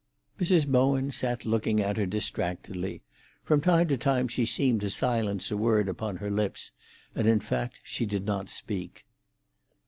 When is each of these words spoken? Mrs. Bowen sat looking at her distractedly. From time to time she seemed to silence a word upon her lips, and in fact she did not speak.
Mrs. 0.39 0.65
Bowen 0.67 1.11
sat 1.11 1.45
looking 1.45 1.79
at 1.79 1.95
her 1.97 2.07
distractedly. 2.07 3.03
From 3.43 3.61
time 3.61 3.87
to 3.89 3.99
time 3.99 4.27
she 4.27 4.47
seemed 4.47 4.81
to 4.81 4.89
silence 4.89 5.51
a 5.51 5.57
word 5.57 5.87
upon 5.87 6.17
her 6.17 6.31
lips, 6.31 6.71
and 7.13 7.27
in 7.27 7.39
fact 7.39 7.79
she 7.83 8.07
did 8.07 8.25
not 8.25 8.49
speak. 8.49 9.05